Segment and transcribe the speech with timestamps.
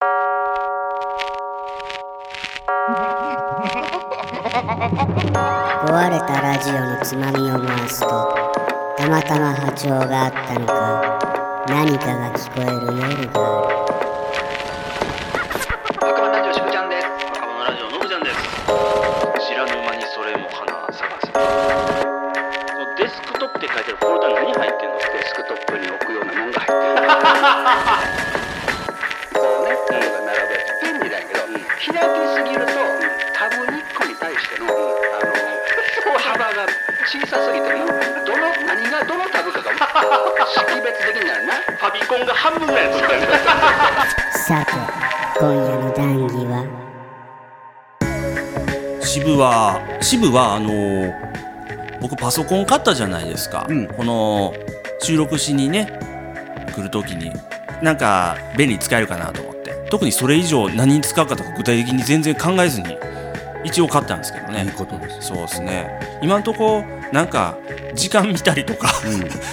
[0.00, 0.06] 壊
[6.10, 8.06] れたラジオのつまみを回すと
[8.96, 11.18] たまたま波長があったのか
[11.68, 13.88] 何かが聞こえる夜がある。
[15.96, 17.06] 赤羽ラジオしぶちゃんです。
[17.08, 18.36] 赤羽ラジオのぶちゃんです。
[19.48, 21.26] 知らぬ間にそれも花探す
[22.98, 24.98] デスクトップって書いてるフォルダ何入ってんの？
[24.98, 26.72] デスクトップに置くようなもんが入っ
[28.06, 28.17] てる。
[40.98, 43.38] 識別できになるなファビコンが半分ぐらいの作られてる
[44.46, 44.72] さて
[45.38, 46.64] 今夜の談義は
[49.00, 51.28] 渋は渋はあのー
[52.00, 54.54] 僕パソコン買ったじゃないですか、うんこの
[55.00, 55.98] 収録しにね
[56.74, 57.32] 来る時に
[57.82, 62.96] なんか便利に使えるかなと思って特にそれ以上何に使うかとか具体的に全然考えずに
[63.64, 67.56] 一応買ったんですけどねいいことですそうですね今んとこなんか
[67.94, 68.88] 時間見たりとか、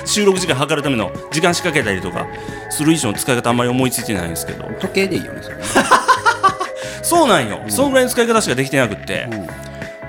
[0.06, 2.28] 収録時間測るための時間仕掛けたりとか
[2.70, 4.66] する以上の使い方あんまり思いついてないんですけど。
[4.80, 5.58] 時計でいいよねそれ。
[5.58, 5.64] ね、
[7.02, 9.28] そうなんよ、そのぐらいの使い方しかできてなくって、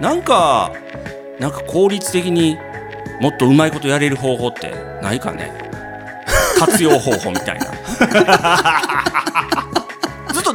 [0.00, 0.72] なんか
[1.39, 2.58] なんか効率的に
[3.20, 5.52] もっとうまいことやれる方法ってないかね。
[6.58, 7.67] 活用方法みたいな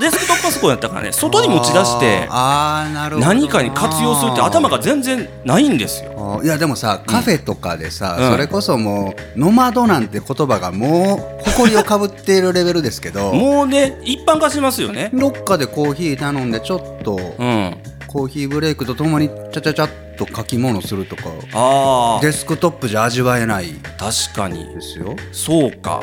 [0.02, 6.42] デスクトップパソコンやったからね外に持ち出して何かに活用するって頭が全然ないんですよ。
[6.44, 8.32] いやでもさカフェとかでさ、うん。
[8.32, 15.12] それこそもうノマドなんて言葉がもう誇りをかぶっているレベルですけどもうね一般化しますよね。
[15.14, 17.78] どっかでコーヒー頼んでちょっとうん。
[18.08, 23.74] コーヒーブレイクとともにちゃちゃちゃっと書き物するとかああデスクトップじゃ味わえない。
[23.98, 24.66] 確かに。
[24.66, 25.16] ですよ。
[25.32, 26.02] そうか。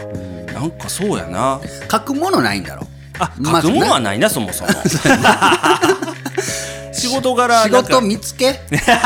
[0.55, 1.61] なんかそうやな。
[1.91, 2.87] 書くものないんだろ
[3.19, 4.71] あま書くものはないなそもそも。
[6.93, 8.59] 仕事柄仕事見つけ？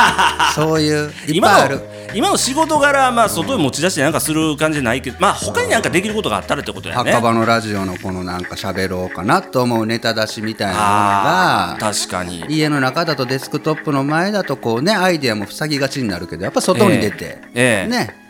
[0.55, 1.81] そういういっぱい今のある。
[2.15, 7.11] 今の仕事柄まあ外に持ち出してなんかする感じじゃないけどまあ他になんかできることがあったらってことやね。
[7.12, 11.77] 墓場のラジオのこのなんか喋ろうかなと思うネタ出しみたいなものが。
[11.81, 12.45] 確かに。
[12.49, 17.91] 家の中だとデスクトップの前だとこうねアイデアも塞ぎがちになるけどやっぱ外に出て、ええ。
[17.91, 18.22] ね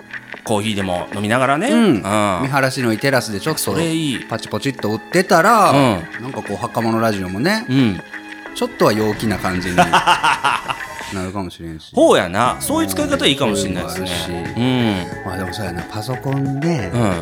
[0.44, 1.68] コーヒーでも飲みながらね。
[1.70, 2.02] うん、見うん。
[2.02, 3.52] 晴らしのいいテラスでちょ？
[3.52, 4.20] っとそれいい。
[4.28, 6.22] パチポチっと売ってたら、うん。
[6.22, 8.00] なんかこう墓場のラジオもね、うん。
[8.54, 9.84] ちょっとは陽気な感じに な
[11.24, 11.92] るかもしれんし。
[11.94, 12.56] ほうやな。
[12.60, 15.22] そういう使い方いいかもしれないですね。
[15.24, 15.82] まあでもそうやな。
[15.82, 17.02] パソコンで、うん。
[17.02, 17.14] うん。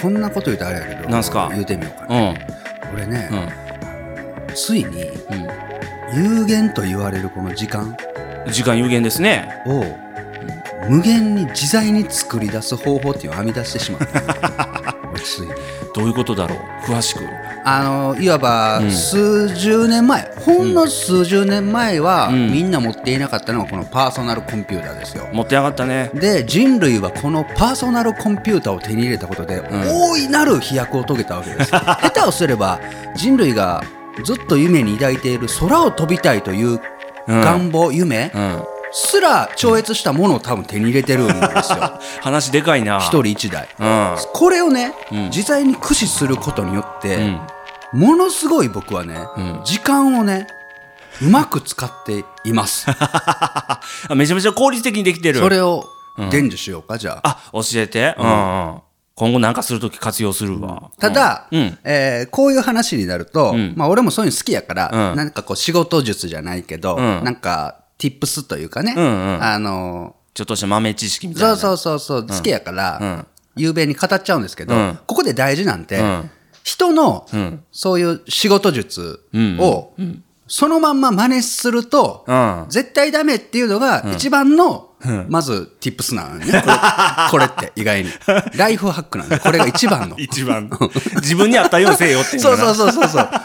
[0.00, 1.48] こんなこと言うとあれやけどなんすか？
[1.52, 2.36] 言うてみようかな、うん。
[2.94, 3.28] 俺ね、
[4.48, 5.12] うついにん。
[6.14, 7.96] 有限と言われるこの時間
[8.46, 9.62] うん時間有限ですね。
[9.66, 9.84] を
[10.88, 14.92] 無限に自在に作り出す方法っていうのを編み出してしまった。
[15.94, 16.90] どういうことだろう？
[16.90, 17.20] 詳しく。
[17.64, 18.90] あのいわばうん。
[18.90, 22.50] 数十年前、ほんの数十年前は、うん。
[22.50, 25.28] みんな持っていなかったのがこのパーソナルコンピューターですよ。
[25.32, 26.10] 持って上がったね。
[26.14, 29.62] で人類はこのパーソナルコンピューターを手に入れたことで、ん。
[29.70, 32.80] 大いなる飛躍を遂げたわけです 下手をすれば
[33.14, 33.84] 人類が
[34.24, 36.80] ずっと夢に抱いている空を飛びたいという
[37.28, 38.62] 願望、夢うん
[38.92, 41.32] すら超越したものを多分手に入れてるんで
[41.62, 41.98] すよ。
[42.20, 42.98] 話でかいな。
[42.98, 43.68] 一人一台。
[43.78, 44.16] うん。
[44.32, 45.24] これをね、うん。
[45.30, 47.40] 自在に駆使することによって、うん。
[47.92, 49.60] ものすごい僕はね、うん。
[49.64, 50.46] 時間をね
[51.20, 52.86] うまく使っています。
[52.88, 53.80] あ
[54.14, 55.40] めちゃめちゃ効率的にできてる。
[55.40, 55.84] それを
[56.30, 57.40] 伝授しようかじゃあ。
[57.44, 58.14] あ教えて。
[58.18, 58.26] うん。
[58.26, 58.30] う
[58.76, 58.80] ん
[59.14, 60.90] 今後なんかするとき活用するわ。
[60.98, 61.78] ただ、うん。
[61.84, 63.74] えーこういう話になると、ん。
[63.76, 65.16] まあ、俺もそういうの好きやから、うん。
[65.16, 67.22] なんかこう仕事術じゃないけど、うん。
[67.22, 69.08] なんか tips というかね、うんう
[69.38, 69.42] ん。
[69.42, 71.56] あのちょっとした豆知識みたいな。
[71.56, 72.36] そうそうそうそう。
[72.36, 73.26] 好きやから、うん。
[73.54, 74.98] 雄弁に語っちゃうんですけど、うん。
[75.06, 76.30] ここで大事なんて、うん。
[76.64, 77.62] 人の、ん。
[77.70, 79.94] そういう仕事術うんを、
[80.48, 82.66] そのまんま真似すると、うん。
[82.70, 84.90] 絶対ダメっていうのが一番の、
[85.28, 86.62] まず tips なのよね。
[86.62, 86.74] これ
[87.30, 88.10] これって意外に。
[88.56, 90.16] ライフハックなんで、これが一番の。
[90.18, 90.70] 一番。
[91.16, 93.28] 自分に合ったようにせえよっていう そうそううそうそうそう。
[93.30, 93.42] あ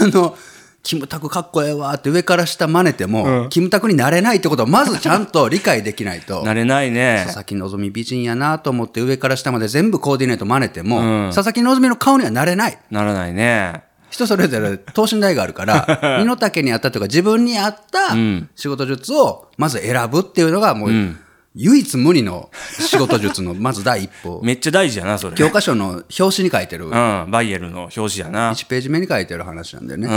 [0.00, 0.36] の、
[0.82, 6.42] キムタクかっこええわって上から下真似ても、キムタクになれないってことをまずちゃんと理解できないと。
[6.42, 7.22] なれないね。
[7.26, 11.30] 佐々木希美人やなと思って上から下まで全部コーディネート真似ても、うん。
[11.32, 12.78] 佐々木希美の顔にはなれない。
[12.90, 13.84] ならないね。
[14.10, 18.48] 人それぞれ等身大があるから、 身の丈に合ったというか自分に合ったん。
[18.56, 21.18] 仕事術をまず選ぶっていうのがもう、ん
[21.54, 24.40] 唯一無二の仕事術の まず第一歩。
[24.42, 25.36] めっちゃ大事やなそれ。
[25.36, 28.52] 教科書の表紙に書いてる、うんバイエルの表紙やな。
[28.52, 30.08] 1ページ目に書いてる話なんだよね。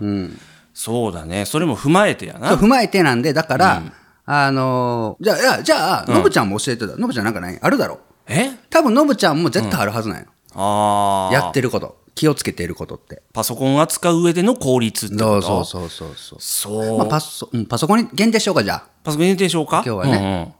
[0.00, 0.38] うん。
[0.74, 1.44] そうだね。
[1.44, 2.56] それも踏まえてやな。
[2.56, 3.82] 踏まえてなんで、だから、
[4.24, 6.96] あのーじゃあ、いや、じゃあ、のぶちゃんも教えてた。
[6.96, 7.58] のぶちゃんなんかない？
[7.60, 8.00] あるだろ。
[8.28, 8.50] え？
[8.70, 10.18] 多分のぶちゃんも絶対あるはずなん。
[10.20, 10.26] よ。
[10.54, 11.96] ああやってること。
[12.14, 13.22] 気をつけていることって。
[13.32, 15.42] パソコン扱う上での効率ってこと？
[15.42, 16.82] そうそうそうそうそう。
[16.82, 16.98] そう。
[16.98, 18.84] まあ、パソうんパソコンに限定しようか、じゃあ。
[19.02, 19.82] パソコン限定しようか？
[19.84, 20.16] 今日はね。
[20.16, 20.52] うんうん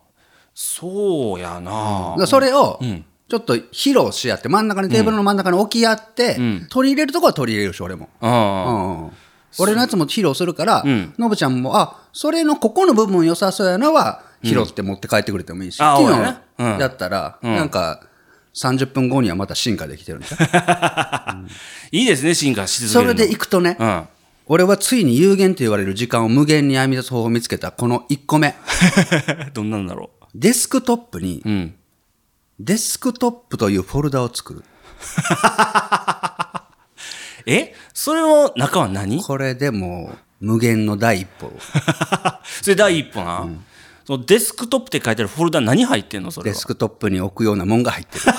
[0.55, 2.27] そうやな。
[2.27, 2.79] それを、
[3.29, 6.39] ちょっと披露し合って、真ん中に、テーブルの真ん中に置き合って、
[6.69, 8.09] 取り入れるとこは取り入れるし、俺も。
[9.59, 11.15] 俺のやつも披露するから、ん。
[11.19, 16.39] のぶちゃんも、あ、それのここの部分良さそうやなは、拾って持って帰ってくれてもいいし、あ昨そうやね。
[16.59, 16.75] うん。
[16.77, 18.03] 日やったら、なんか、
[18.55, 20.23] 30分後にはまた進化できてるん。
[21.91, 23.13] いいですね進化し続けるの。
[23.13, 24.03] それでいくとね、うん。
[24.47, 28.55] 俺はついに有限と言われる時間を無限に編み出す方法を見つけたこの1個目。
[29.55, 31.75] どんなんだろデスクトップにううん。
[32.61, 34.65] デスクトップというフォルダを作る。
[37.47, 37.75] え？
[37.93, 39.23] それの中は何？
[39.23, 41.53] これでもう無限の第一歩。
[42.63, 43.47] それ第一歩な、
[44.07, 46.55] そのデスクトップって書いてあるフォルダ何入ってんのそれは？
[46.55, 48.25] デスクトップに置くようなもんが入ってる。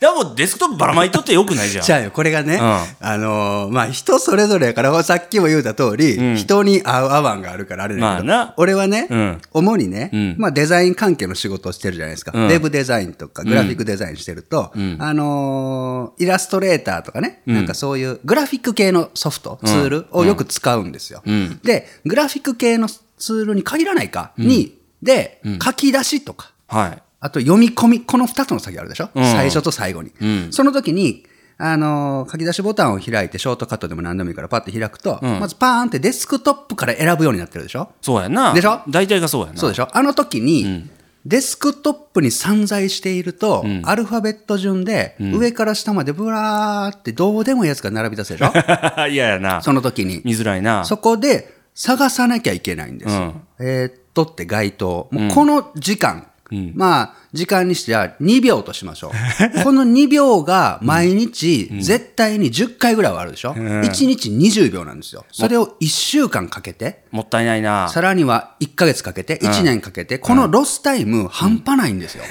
[0.00, 1.84] でもデスクトップばらまいとってよくないじゃん。
[1.84, 2.60] じゃあよ、これがね、ん。
[2.60, 2.86] あ
[3.18, 8.54] のーまあ、人それぞれやから、さっきも言うた通り、人に合う合わんがあるからあれだけど、まあな。
[8.56, 9.40] 俺はね、うん。
[9.52, 10.36] 主にね、ん。
[10.38, 12.32] まあ、デザイン関係の仕事をしてるじゃないですか。
[12.34, 12.46] うん。
[12.46, 21.22] ウェブデザインとか、グラフィックデザインしてると、あのーイラストレーターとかね、なんかそういうグラフィック系のソフト、ツールをよく使うんですよ。
[21.28, 21.58] ん。
[21.62, 27.02] で、グラフィック系のツールに限らないか、に、で、書き出しとか、はい。
[27.20, 29.24] あと読み込み、この二つの作業あるでしょ、うん。
[29.24, 30.10] 最初と最後に。
[30.24, 30.52] ん。
[30.52, 31.24] その時に、
[31.60, 35.40] あのー書き出しボタンを開いて、ショートカットでも何でもいいからパッて開くと、ん。
[35.40, 37.90] まずパーンってデスクトップから選ぶようになってるでしょ？
[38.00, 38.54] そうやな。
[38.54, 38.80] でしょ？
[38.88, 39.58] 大体がそうやな。
[39.58, 39.88] そうでしょ？
[39.92, 40.88] あの時に、
[41.26, 48.52] デスクトップに散在していると、アルファベット順で、上から下までブラーってどうでもいいやつが並び出すでしょ？
[49.10, 49.60] 嫌やな。
[49.60, 50.22] その時に。
[50.24, 50.84] 見づらいな。
[50.84, 53.34] そこで探さなきゃいけないんですよ。
[53.60, 55.08] えーっとって該当。
[55.12, 56.26] もうこの時間。
[56.74, 59.12] まあ、時間にしては2秒としましょう。
[59.62, 65.26] この2秒が毎日絶対に10回ぐらいはあるでしょ、?1 日20秒なんですよ。
[65.30, 72.24] それを1週間かけて、もったいないなさらには1ヶ月かけて、1年かけて、このロスタイム半端ないんですよ。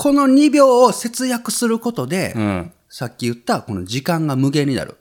[0.00, 4.97] この2秒を節約することで、んさっき言ったこの時間が無限になる。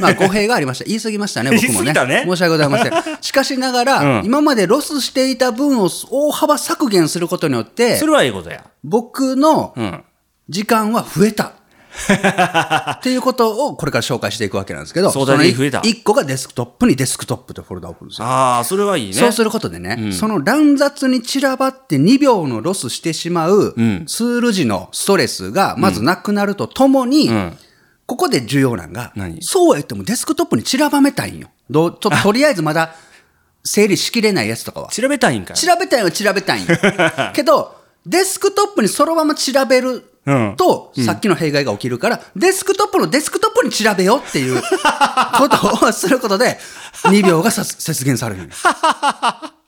[0.00, 0.84] まあ語弊がありました。
[0.84, 1.92] 言い過ぎましたね、 僕もね。
[1.92, 2.92] ね申し訳ございません。
[3.20, 10.04] しかしながら、今までロスしていた分を大幅削減することによってそ、れはええことや僕のうん
[10.48, 11.52] 時間は増えた。
[12.92, 18.26] っていうことをこれから紹介していくわけなんですけど、その1個がデスクトップにデスクトップというフォルダを作るんですよ。
[18.26, 27.56] ああそれはいいねそうすることでね、その乱雑に散らばって2秒のロスしてしまうんツール時のストレスがまずなくなるとともに、ん
[28.10, 31.48] ここで重要なんが何、そうは言ってもデスクトップに散らばめたいんよ。
[31.70, 32.96] どうちょっととりあえずまだ
[33.62, 34.88] 整理しきれないやつとかは。
[34.88, 35.56] 調べたいんかい？
[35.56, 36.76] 調べたいは調べたいんよ。
[37.34, 40.02] けど、デスクトップにそのまま調べる
[40.56, 46.58] と、さっきの弊害が起きるから、デスクトップのデスクトップに調べようっていうことをすることで、
[47.04, 48.50] 2秒がさ節減される。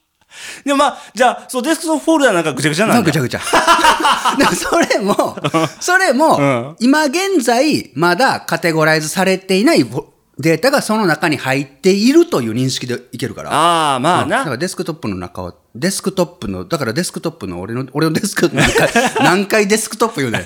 [0.65, 3.41] でもまあじゃあそうデスクトップフォルダなんかぐちゃぐちゃなんだぐちゃぐちゃ。
[4.39, 5.37] でもそれも、
[5.81, 10.07] それも、うん今現在、まだカテゴライズされていない
[10.39, 13.51] データがその中に入っているという認識でいけるから。
[13.53, 18.91] ああまあだからデスクトップの中は、デスクトップの、だからデスクトップの俺の、俺のデスク、何回、
[19.21, 20.43] 何回デスクトップ言うねん。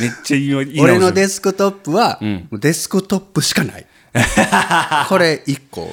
[0.00, 3.86] めっちゃいい俺のデススクトップは、もうデスクトップしかない。
[5.08, 5.92] これ一個。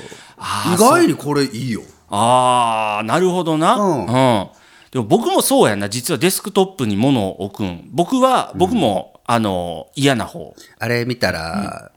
[0.73, 1.81] 意外にこれいいよ。
[2.09, 3.75] ああなるほどな。
[3.75, 4.49] うん。
[4.91, 5.89] でも僕もそうやな。
[5.89, 7.89] 実はデスクトップに物を置くん。
[7.91, 10.55] 僕は僕も、あの嫌な方。
[10.79, 11.91] あれ見たら、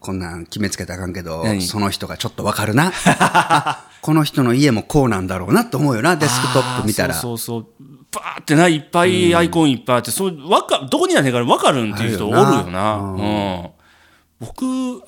[0.00, 1.62] こんなん決めつけたらあかんけど、何？
[1.62, 2.92] その人がちょっとわかるな。
[3.06, 7.14] あ この人の家もこうなんだろうなと思うよな、デスクトップ見たら。
[7.14, 7.94] あーそうそうそう。
[8.12, 13.70] バーってないっぱいアイコンいっぱいあって、そうわかどこにあんねんから分かるんっていう人おるあるよよなうん。
[14.40, 15.02] 僕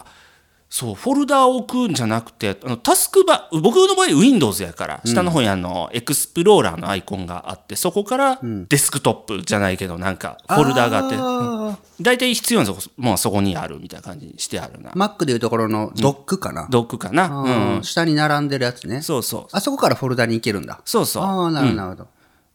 [0.69, 14.91] そうフォルダを置くんじゃなくてあのタスクバー僕の場合 Windows やから下の方にあの、エクスプローラーのアイコンがあってそこからデスクトップじゃないけどなんかフォルダがあってあ大体必要なとこもうそこにあるみたいな感じにしてあるな。
[14.91, 16.67] ー Mac でいうところのドックかな。
[16.71, 17.25] ドックかな。
[17.25, 17.79] あうん。
[17.79, 19.03] ー下に並んでるやつね。
[19.03, 19.47] そうそう。
[19.53, 20.81] あそこからフォルダに行けるんだ。
[20.85, 21.23] そうそう。
[21.23, 22.09] ああ、なるほど、なるほど。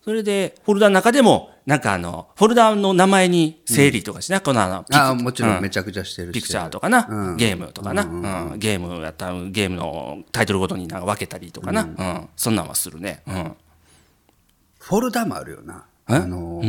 [0.04, 5.62] それで、フォルダの中でも、なんかあの、フォルダの名前に整理とかしな、このあの、ピクああ、もちろうん。
[5.62, 6.88] めちゃくちゃしてるピクチャーとか。
[6.88, 7.38] かな、うん。
[7.38, 12.30] ゲームとかな、うんゲームやったらゲームのタイトルごとになんか分けたりとかな、うん。
[12.36, 13.22] そんなんはするね。
[13.28, 13.56] うん。
[14.80, 15.86] フォルダもあるよな。
[16.10, 16.16] え？
[16.16, 16.62] あの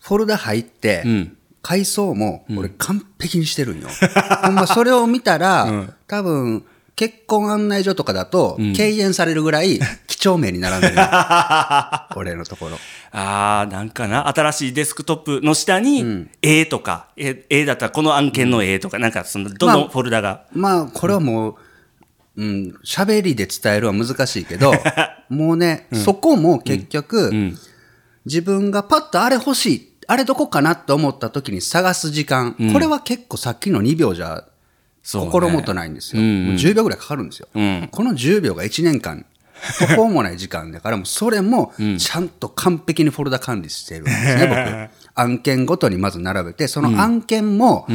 [0.00, 1.36] フォルダ入って、ん。
[1.60, 3.88] 階層も俺完璧にしてるんよ。
[4.42, 6.64] ほんまそれを見たら、多分
[6.98, 9.78] 結婚案内所とかだと、敬遠されるぐらい、
[10.08, 10.94] 几帳面に並んでる。
[12.16, 12.78] 俺のところ。
[13.12, 20.42] ああ、なんかな、新しいデスクトップの下に、A とか、A, A だったらこの案件の A とか、なんかその、どのフォルダが。
[20.52, 21.54] まあ、これはもう、
[22.36, 24.72] うん、喋りで伝えるは難しいけど、
[25.30, 27.54] もうね、そこも結局、
[28.24, 34.47] 自分がパッとあれ欲しい、あれどこかなって思った時に探す時間、これは結構さっきの2秒じゃ
[35.10, 36.22] 心もとないんですよ。
[36.22, 37.48] うんうんもう10秒ぐらいかかるんですよ。
[37.58, 39.24] んこの10秒が1年間、
[39.78, 45.08] 途方もない時間だから、もうそれもちゃんと完璧にフォルダ管理してるんですね、僕。
[45.20, 47.88] 案件ごとにまず並べて、その案件も、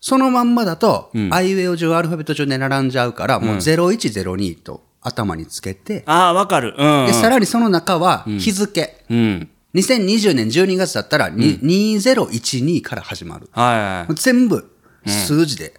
[0.00, 6.74] そのまんまだと、アイウェイを順アルファベット順で並んじゃうから、もう0102と頭につけて、ああ、わかる。
[6.76, 7.06] うん、うん。
[7.06, 9.04] で、さらにその中は日付。
[9.10, 9.48] うん。
[9.74, 13.48] 2020年12月だったら、に2012から始まる。
[13.52, 14.14] はいはい。
[14.14, 14.70] 全部
[15.06, 15.74] 数字で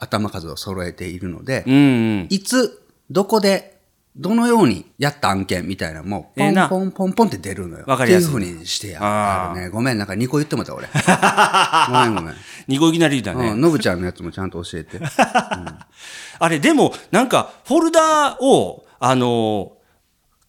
[0.00, 1.76] 頭数を揃えているので、うんう
[2.24, 2.26] ん。
[2.30, 3.78] いつ、どこで、
[4.16, 7.84] どのようにやった案件みたいなのも、ポンポンポンポンって出るのよ。
[7.86, 9.68] わかりやすいっていうふうにしてやるね。
[9.68, 10.88] ごめん、なんか2個言ってもた俺。
[11.88, 12.34] ごめんごめん。
[12.66, 13.50] 二個いきなりだね。
[13.50, 15.00] うん、のぶちゃんのやつもちゃんと教えて。
[16.38, 19.80] あれ、でも、なんか、フォルダを、あのー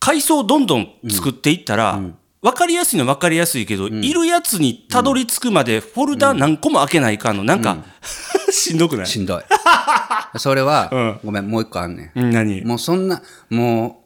[0.02, 2.02] 階層どんどん作っていったら、
[2.42, 7.78] わかりやすいのはわかりやすいけど、いるやつにたどり着くまで、フォルダ何個も開けないかんの、なんか、
[8.52, 9.06] しんどくない？
[9.08, 9.44] しんどい。
[10.40, 12.20] それは、うんごめん、もう一個あんねん。
[12.20, 12.62] うん何？
[12.66, 13.22] もうそんな、
[13.52, 14.04] も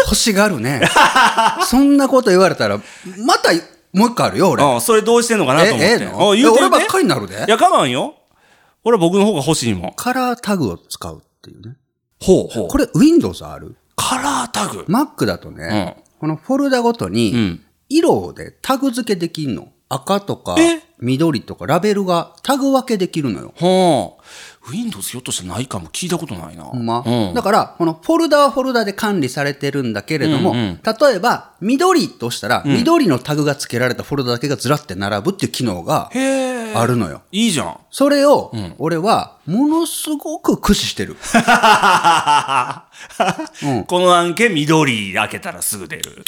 [0.00, 0.82] う、欲しがるね。
[1.66, 2.78] そんなこと言われたら、
[3.26, 3.50] また
[3.92, 4.62] もう一個あるよ、俺。
[4.62, 5.84] ああそれどうしてんのかなと思って。
[5.84, 6.30] ええええの？
[6.30, 8.14] あ言うて俺ばっかりになるでいや、かまんよ。
[8.84, 9.92] 俺は僕の方が欲しいもん。
[9.96, 11.76] カラータグを使うっていうね。
[12.22, 12.68] ほうほう。
[12.68, 13.74] これ Windows ある？
[13.96, 14.84] カラータグ。
[14.88, 19.72] Mac だとね、このフォルダごとうにん、色でタグ付けできんの。
[19.88, 23.54] 赤とかえ、緑とか、ラベルがタグ分けできるのよ。
[23.58, 24.24] はあ。
[24.70, 26.64] Windows ひょっとしてないかも聞いたことないな。
[26.64, 36.10] ほんま、うんだから、このフォルダはフォルダで管理されてるんだけれども、うんうん例えば、緑としたら、緑のタグが付けられたフォルダだけがずらって並ぶっていう機能が。
[36.74, 37.22] あるのよ。
[37.32, 37.78] いいじゃん。
[37.90, 41.16] それを、俺は、ものすごく駆使してる。
[43.62, 46.24] うんこの案件緑開けたらすぐ出る。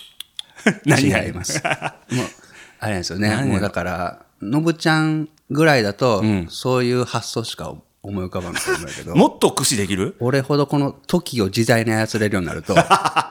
[0.85, 1.63] 何々違います。
[2.81, 3.29] あれなんですよね。
[3.29, 6.47] 何もうだから、のぶちゃんぐらいだと、ん。
[6.49, 10.17] そういう発想しか思い浮かばないと思うんだけど、 もっと駆使できる？
[10.21, 12.75] 俺ほどこの時を自在に操れるようになると、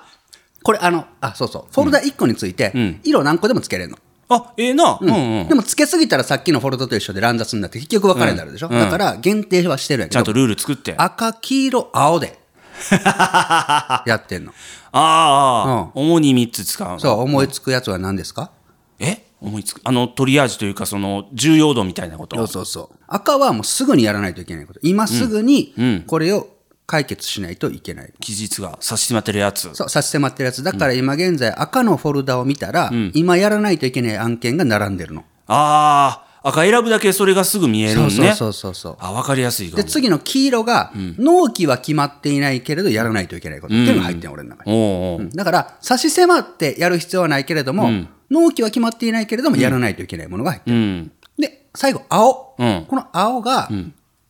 [0.63, 3.01] これあの、あ、そうそう、フォルダ1個について、ん。
[3.03, 3.97] 色何個でもつけれるの。
[4.31, 4.99] あ、ええな。
[5.01, 5.09] うん。
[5.09, 5.47] うん。
[5.47, 8.79] でもつけすぎたらさっきのフォルダと一緒で乱雑になって結局分かれになるでしょ、うん。
[8.79, 10.93] だから限定はしてるんやけど、ちゃんとルール作って。
[10.97, 12.37] あ赤、黄色、青で
[12.91, 14.53] やってんの。
[14.91, 16.99] あ、主に3つ使うの。
[16.99, 18.51] そう、思いつくやつは何ですか？
[18.99, 19.25] え？
[19.41, 19.81] 思いつく。
[19.83, 22.35] あの、トリアージというか、その、重要度みたいなこと。
[22.37, 22.95] そうそうそう。
[23.07, 24.79] 赤はもうすぐにやらないといけないこと。
[24.83, 26.47] 今すぐにうんこれを
[26.85, 28.13] 解決しないといけない。
[28.19, 29.69] 期日が差し迫ってるやつ。
[29.73, 30.63] そう、差し迫ってるやつ。
[30.63, 35.23] だから今現在赤のフォルダを見たら、今やらないといけない案件が並んでるの。
[35.45, 38.09] ああ、赤選ぶだけそれがすぐ見えるんね。
[38.09, 38.97] そうそうそうそう。
[38.99, 39.71] あ、わかりやすい。
[39.71, 45.29] で、次の黄色が、納期は決まっていないけれど、やらないといけないことっていうのが入ってん、俺の中に。
[45.31, 47.89] だから、差し迫ってやる必要はないけれども、
[48.29, 50.75] 納期は決まっていないけれども、やらないといけないものが入ってる。
[50.75, 51.11] うん。
[51.37, 52.55] で、最後、青。
[52.57, 53.69] うんこの青が、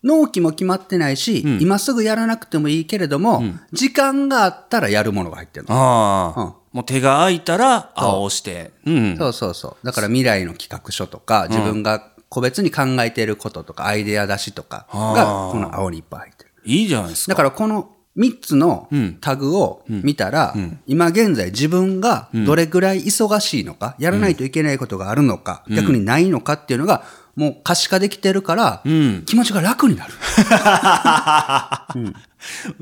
[0.04, 5.76] 納期も決まってないし、今すぐやらなくてもいいけれども、時間があったらやるものが入ってるの。
[5.76, 8.72] ああ、うんもう手が空いたら青押して。
[8.86, 9.18] うん。
[9.18, 9.86] そうそうそう。
[9.86, 16.52] だから未来の企画書とか、自分が個別に考えていることとか、アイデア出しとかが、この青にいっぱい入ってる。
[16.66, 17.32] いいじゃないですか。
[17.32, 18.90] だからこの3つの
[19.22, 20.54] タグを見たら、
[20.86, 27.04] 今現在自分がどれぐらい忙しいのか、やらないといけないことがあるのか、逆にないのかっていうのが、
[27.36, 28.84] もう可視化できてるから、
[29.26, 30.14] 気持ちが楽になる。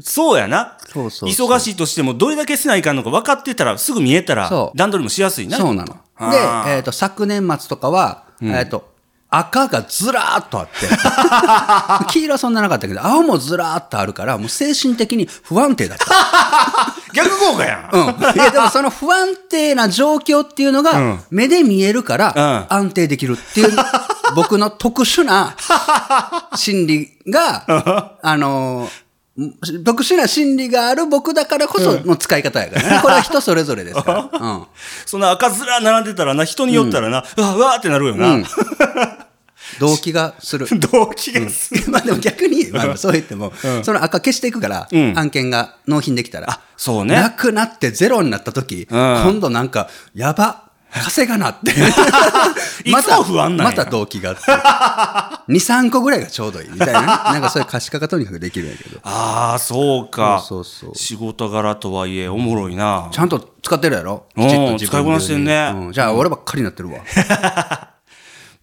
[0.01, 0.77] そうやな。
[0.87, 5.57] そうそう忙しいとしても、どれだけせないかんのか分かってたら、すぐ見えたら段取りもしやすいな。
[5.57, 5.97] そうなの。
[6.31, 8.96] でえっ、と、昨年末とかは、えっ、と、
[9.29, 10.87] 赤がずらーっとあって、
[12.11, 16.05] 黄色はそんななかったけど、青もずらーっとあるから、もう精神的に不安定だった。
[17.13, 17.95] 逆効果やん。
[17.95, 18.35] うん。
[18.35, 23.75] いや、でもその不安定な状況っていうのがうん、目で見えるから、う安定できるっていう、
[24.35, 25.55] 僕の特殊な
[26.55, 29.06] 心理が、あのー
[29.85, 32.99] 特殊な心理がある僕だからこその使い方やからね。
[33.03, 34.29] これは人それぞれですから。
[34.33, 34.63] うん。
[35.05, 38.27] そんな赤面並んでたらな、人によったらな、うわ、うわーってなるよな。
[38.29, 38.45] うん
[39.79, 40.65] 動機がする。
[40.79, 41.91] 動機がする。
[41.91, 43.51] まあでも逆に、まあそう言っても、
[43.83, 46.61] その赤消していくから、うん案件が納品できたら。
[46.77, 47.35] そうなね。
[47.37, 51.71] くなってゼロになった時、うん今度なんか、やば、稼がなって。
[52.89, 54.41] いつも不安なまたまた動機があって。
[55.51, 55.55] 2、
[55.87, 57.05] 3個ぐらいがちょうどいいみたいなね。
[57.07, 58.99] なんかそういう可視化がとにかくできるんやけど。
[59.03, 60.43] ああ、そうか。
[60.47, 63.09] そうそう仕事柄とはいえ、おもろいな。
[63.11, 64.25] ちゃんと使ってるやろ？
[64.35, 66.99] うんきちっと自分使いこなしてんねうんじゃあ俺ばっかりになってるわ。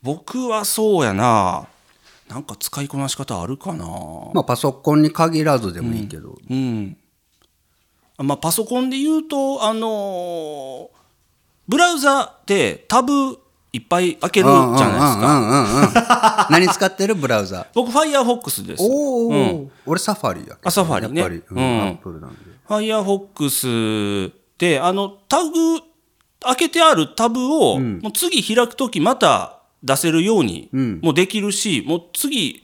[0.02, 1.66] 僕はそうやな。
[2.28, 3.86] なんか使いこなし方あるかな。
[4.32, 6.36] まあパソコンに限らずでもいいけど。
[6.50, 6.96] うん。
[8.18, 10.86] まあ、パソコンで言うと、あのー
[11.68, 13.38] ブラウザでタブ
[13.72, 15.38] いっぱい開けるじゃないですか。
[15.38, 15.94] うんうんうんうんうん
[16.50, 17.66] 何使ってるブラウザ？
[17.74, 18.82] 僕、Firefox です。
[18.82, 22.38] おお、うん俺サファリやあサファリねやっぱり、うんップルなんで。
[22.68, 25.50] Firefox で、あの、タグ、
[26.40, 30.68] 開けてあるタブを、もう次開くときまた出せるように
[31.02, 32.62] もできるし、もう次、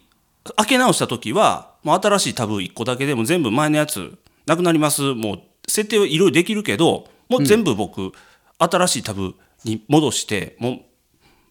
[0.57, 4.17] 開け直したときは、もう新しいタブ1個だけでも全部前のやつ
[4.47, 5.15] なくなります。
[5.15, 8.13] もう設定はいろいろできるけど、もう全部僕、
[8.61, 10.81] 新しいタブに戻して、もう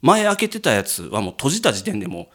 [0.01, 2.27] 前開けてたやつはもう閉じた時点でもう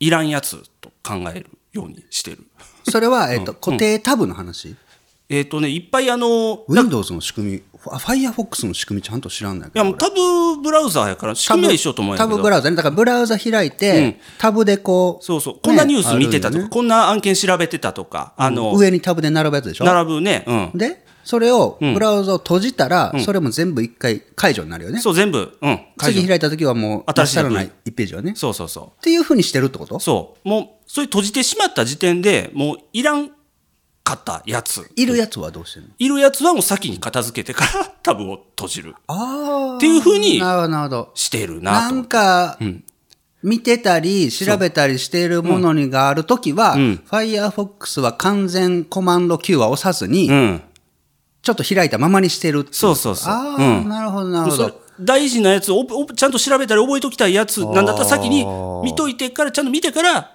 [0.00, 2.46] いらんやつと考えるようにしてる。
[2.88, 4.74] それは、えっと、固定タブの話、
[5.28, 9.84] えっ、とね、いっぱいあの、Windows の仕組み、あ Firefox の仕組みちゃんと知らんないけど。
[9.84, 12.76] いやもうタブブラウザーやから仕組みは一緒と思うタブブラウザね。
[12.76, 15.24] だからブラウザ開いて、タブでこう。
[15.24, 15.60] そうそう。
[15.62, 19.84] こんなニュース見てたとか、ねこんな案件調べてたとかあの、上にタブで並ぶやつでしょ？
[19.84, 25.00] 並ぶね、うん、で、それを、ブラウザを閉じたら、それも全部一回解除になるよね。
[25.00, 27.54] そう全部、うん、次開いた時はもう、新しい新しい。
[27.54, 28.32] ない1ページはね。
[28.32, 28.68] っそうそう。
[28.68, 29.96] そていうふうにしてるってこと？
[29.96, 30.48] うそう。
[30.48, 33.30] もうそれ閉じてしまった時点でもういらん
[34.04, 34.90] かったやつ。
[34.96, 35.88] いるやつはどうしてんの？
[35.98, 38.94] いるやつはもう先に片付けてからタブを閉じる。
[39.06, 39.76] ああ。
[39.76, 40.40] っていうふうに。
[41.14, 41.94] してるなと。
[41.94, 42.58] なんか、
[43.42, 50.62] 見てたり、調べたりしているものにがあるときは、Firefox は完全コマンド Q は押さずに、うん
[51.42, 53.32] ちょっと開いたままにしてるっていそうそうそう。
[53.32, 53.88] ああ、うん。
[53.88, 54.80] なるほど、なるほど。
[55.00, 58.46] 大事なやつをおおちゃんと調べたり覚えときたいやつなんだったら先に
[58.84, 60.32] 見といてからちゃんと見てから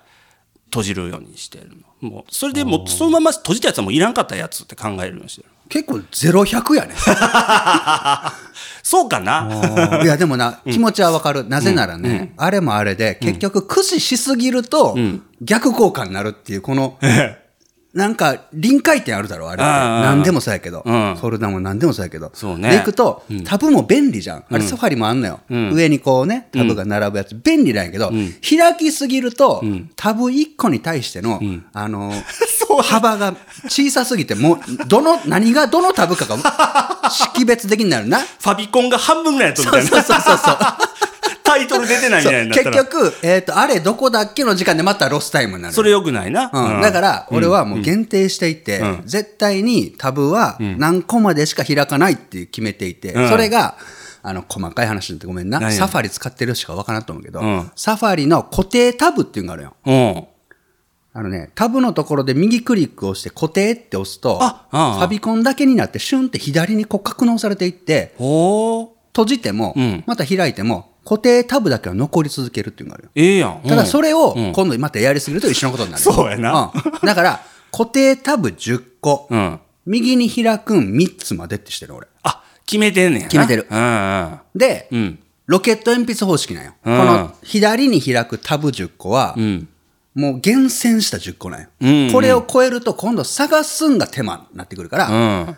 [0.65, 1.69] 閉じるようにしてる
[2.01, 2.09] の。
[2.09, 5.49] もうそれでもうそのまま閉じたやつはもういらんかったやつって考えるようにしてる。
[5.69, 6.95] 結構0、100やね。
[8.83, 10.01] そうかな。
[10.03, 11.47] いや、でもな、気持ちはわかる。
[11.47, 14.95] なぜならね、あれもあれで、結局駆使しすぎると、
[15.41, 16.97] 逆効果になるっていう、この、
[17.97, 19.71] なんか、臨界点あるだろ、あれって。
[19.71, 20.83] 何でもそうやけど。
[20.85, 22.29] うんフォルダも何でもそうやけど。
[22.35, 24.43] そうねで、いくと、タブも便利じゃん。
[24.47, 25.39] あれ、サファリもあんのよ。
[25.49, 27.33] 上にこうね、タブが並ぶやつ。
[27.33, 28.11] 便利なんやけど、
[28.47, 29.63] 開きすぎると、
[29.95, 31.41] タブ1個に対しての、
[31.73, 32.13] あの、
[32.83, 33.33] 幅が
[33.67, 38.19] 小さすぎて、もう、どの、何がどのタブかが、識別的になるな。
[38.19, 40.57] ファビコンが半分ぐらいやったみたいなそうそうそうそう。
[41.57, 42.83] タイトル出てないみたいになったら。
[42.83, 45.75] 結局、えっ、と、あれどこだっけの時間でまたロスタイムになる。
[45.75, 46.75] それよくないな、うん。
[46.75, 53.29] うんだから、俺はもう限定していて、絶対にタブは何個までしか開かないって決めていて、うん。
[53.29, 53.77] それが、
[54.23, 55.59] あの、細かい話なんてごめんな。
[55.59, 57.71] 何サファリ使ってるしかわからんと思うけど、うん。
[57.75, 59.75] サファリの固定タブっていうのがあるよ。
[59.85, 60.27] うん。
[61.13, 64.93] あのね、タブのところで右クリックをして固定って押すと、あああ。
[64.99, 70.03] ファビコンだけになってシュンって左にこう格納されていって、閉じても、ん。
[70.05, 73.11] また開いても、固定タブだけは残り続けるっていうのがあるよ。
[73.15, 73.61] ええやん。
[73.65, 74.51] ただそれをうん。
[74.51, 76.03] 今度またやりすぎると一緒のことになる。
[76.03, 76.73] そうやな。
[76.75, 77.07] うん。
[77.07, 77.39] だから、
[77.71, 79.57] 固定タブ10個、うん。
[79.85, 82.07] 右に開くん3つまでってしてる俺。
[82.23, 83.27] あ決めてんねんな。
[83.29, 83.67] 決めてる。
[83.69, 83.83] うんう
[84.25, 84.39] ん。
[84.53, 85.19] で、うん。
[85.45, 86.73] ロケット鉛筆方式なんよ。
[86.83, 86.97] うん。
[86.97, 89.69] この左に開くタブ10個は、うん。
[90.13, 91.67] もう厳選した10個なんよ。
[91.79, 92.11] うんうん。
[92.11, 95.57] これを超えると今度探すんが手間になってくるから、うん。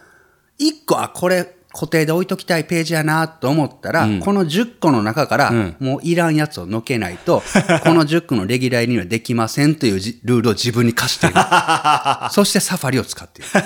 [0.60, 7.44] 1個、あ、これ固定で置いときたいページやなと思ったら、この10個の中から、もういらんやつをのけないと、
[7.84, 11.36] この10個のレギュラーにはできませんというじルールを自分に課している。
[12.32, 13.50] そしてサファリを使っている。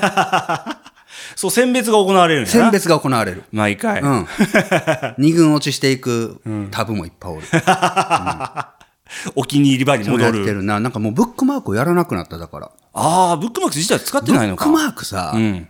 [1.36, 3.44] そう選別が行われるんやな選別が行われる。
[3.52, 4.28] 毎回、うん。
[5.18, 7.44] 二軍落ちしていくタブもいっぱいおる。
[9.36, 10.80] お気に入り場に戻るってるな。
[10.80, 12.72] なんかもうブックマークをやらなくなっただから。
[12.94, 15.68] ああブックマーク自体使ってないのかブックマークさ、ん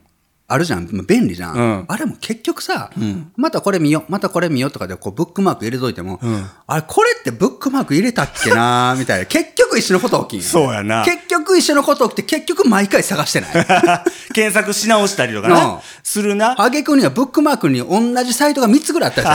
[0.53, 0.87] あるじゃん。
[1.07, 1.55] 便利じゃん。
[1.55, 2.91] うんあれも結局さ、
[3.35, 6.19] またこれ見よう、またこれ見ようとかでこうブックマーク入れといても、
[6.67, 9.25] あれこれってブックマーク入れたっけなー みたいな。
[9.25, 13.51] 結局一緒のこと起きんよそうやな結局一緒のこと起きて、結局毎回探してない。
[14.33, 19.33] 検索し直したりとかうんなするなあげくにはブックマークに同じサイトが3つぐらいあったじゃ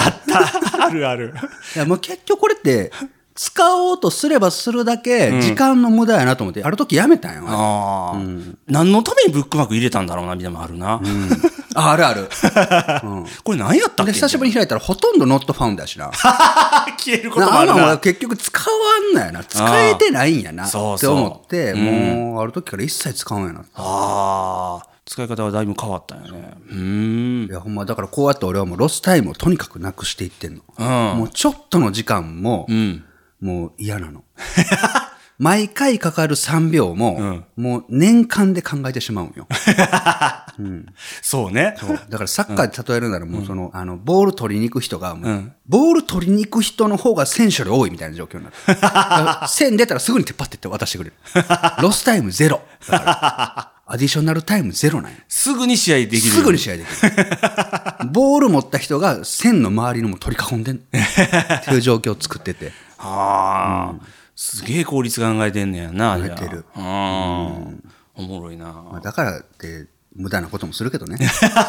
[0.81, 0.83] ん。
[0.85, 1.35] あるある
[1.75, 2.93] いやもう結局これって、
[3.39, 7.45] 使おうとすればするだけ時間の無駄やなと思って、ある時やめたんよ。
[7.47, 8.21] あああ、
[8.67, 11.01] 何のためにブックマーク入れたんだろうなみたいなのもあるな、
[11.77, 12.29] あるある。
[13.45, 16.11] これ何やったっで、け久しぶりに開いたらほとんどノットファウンドやしな。
[16.99, 17.73] 消えることもなあんな。
[17.75, 18.77] んあるなは結局使わ
[19.13, 19.45] んのやな。
[19.45, 20.65] 使えてないんやな。
[20.65, 21.15] ってそうそう。
[21.15, 23.61] 思って、もう、ある時から一切使うんやな。
[23.77, 26.55] ああ使い方はだいぶ変わったんやね。
[26.71, 27.49] うーん。
[27.49, 30.85] いや、ほんま、だからこうやって俺はもうロスタイムをとにかくなくしていってんの。
[31.15, 33.05] もうちょっとの時間も、うん
[33.41, 34.25] もう嫌なの。
[35.39, 39.47] 毎回かかる3秒も、もう年間で考えてしまうんよ。
[41.23, 41.77] そうね
[42.09, 48.51] だからサッカーで例えるならもうその、あの、ボール取りに行く人がもう、ボール取りに行く人の方が選手より多いみたいな状況にな
[49.43, 49.47] る。
[49.49, 51.17] 線出たらすぐに手っ張ってって渡してくれる。
[51.81, 52.61] ロスタイムゼロ。
[52.89, 55.19] だからアディショナルタイムゼロなんよ。
[55.29, 58.11] すぐに試合できるすぐに試合できる。
[58.11, 60.99] ボール持った人が線の周りのも取り囲んでんって
[61.71, 62.73] いう状況を作ってて。
[62.99, 66.65] ああ、すげえ効率考えてんねやな考えてる。
[66.77, 66.83] うん。
[66.83, 68.67] おもろいな。
[68.67, 71.19] まあだからって、無駄なこともするけどね。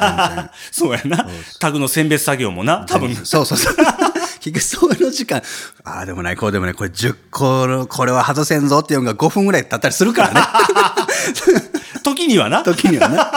[0.72, 1.28] そうやな。
[1.60, 3.16] タグの選別作業もな多分。
[3.16, 3.76] そうそうそう。
[4.42, 5.42] 結局その時間、
[5.84, 10.42] ああでもない、こうでもない、これ10個の、これは外せんぞっていうのが5分ぐらい経ったりするからね。
[12.04, 12.64] 時にはな。
[12.64, 13.32] 時にはな。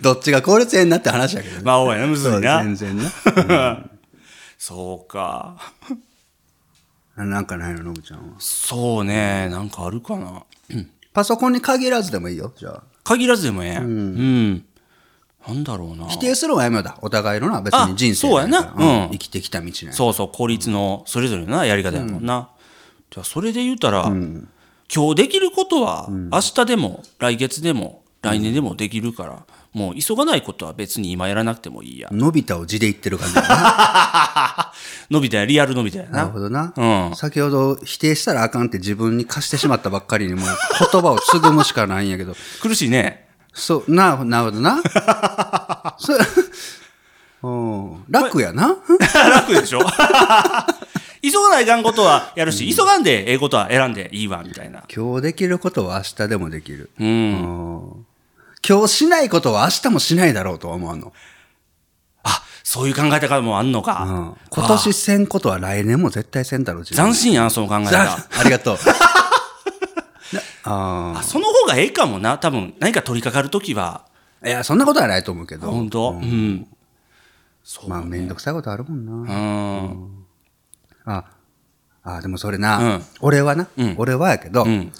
[0.00, 1.62] どっちが効率ええんなって話だけどね。
[1.64, 3.82] まあおやなむずそういな全然な。
[4.56, 5.56] そうか。
[5.90, 6.07] うん
[7.24, 8.34] なんかないの、のぶちゃんは？
[8.38, 10.44] そうねなんかあるかな。
[11.12, 12.82] パソコンに限らずでもいいよ、じゃあ。
[13.02, 14.64] 限らずでもええうん、
[15.46, 16.06] なんだろうな。
[16.08, 16.98] 否定するのはやめようだ。
[17.00, 18.74] お互いのな、別に人生あそうやな。
[18.76, 19.10] うん。
[19.12, 19.72] 生きてきた道ね。
[19.90, 22.50] そうそう効率のそれぞれのなやり方やもんな、
[23.10, 24.04] じゃあそれで言うたら、
[24.94, 34.72] 今日できることは明日でも来月でも来年でもできるから、もう急がないことは別に今やらなくてもいいやのび太を字で言ってる感じだな。
[35.10, 36.72] 伸びたやリアル伸びたやなるなほどな。
[36.76, 40.48] うん先ほど否定したらあかんって自分に貸してしまったばっかりにもう
[40.92, 42.34] 言葉をつぐむしかないんやけど。
[42.60, 44.82] 苦しいねそう、な、なるほどな。
[45.98, 46.18] そう
[47.42, 47.48] う
[47.98, 48.76] ん楽やな。
[49.14, 49.80] 楽でしょ
[51.22, 56.90] 急がないかんことはやるし、急がんでええことは選んでいいわみたいな今日できることは明日でもできる。
[56.98, 57.10] うんう
[58.00, 58.07] ん
[58.68, 61.14] 今日しないことは明日もしないだろうとは思うの。
[62.22, 63.84] あそういう考え方もあんのうん。
[63.84, 68.78] か、今年せんことは来年も絶対せんだろう、斬新やんその考えざ方ありがとう。
[70.34, 72.36] なああその方がええかもな。
[72.36, 74.04] 多分何か取り掛かるときは。
[74.42, 74.48] あ。
[74.48, 75.70] いや、そんなことはないと思うけど。
[75.70, 76.10] 本当？
[76.10, 76.66] うん、
[77.64, 79.12] そうまあ、めんどくさいことあるもんな。
[79.12, 79.36] う
[79.86, 80.24] ん。
[81.06, 81.24] あ、
[82.04, 83.04] あ、でもそれな、うん。
[83.20, 83.94] 俺はな、うん。
[83.96, 84.92] 俺はやけど、うん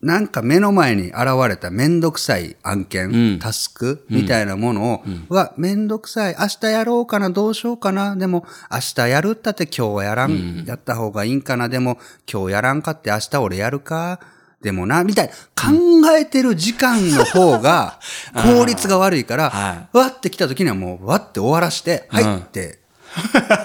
[0.00, 1.16] なんか目の前に現
[1.48, 3.38] れためんどくさい案件、うん。
[3.40, 11.98] タスクみたいなものを、うわ、めんどくさい、明日やろうかな、どうしようかな、でも明日やるったって今日はやらん、やった方がいいんかな、でも
[12.32, 14.20] 今日やらんかって明日俺やるか、
[14.62, 17.98] でもな、みたいな、考えてる時間の方が
[18.34, 22.78] 効率が悪いから、 はわって来た時にはもう、わって終わらして、はいって、